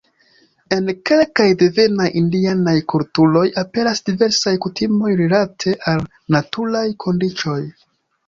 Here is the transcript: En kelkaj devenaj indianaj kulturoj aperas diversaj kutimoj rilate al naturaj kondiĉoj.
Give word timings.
En 0.75 0.87
kelkaj 1.09 1.45
devenaj 1.63 2.07
indianaj 2.21 2.73
kulturoj 2.93 3.43
aperas 3.63 4.01
diversaj 4.09 4.55
kutimoj 4.65 5.13
rilate 5.21 5.77
al 5.93 6.03
naturaj 6.37 6.85
kondiĉoj. 7.05 7.59